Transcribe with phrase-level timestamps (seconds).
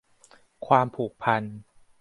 [0.67, 1.41] ความผูกพัน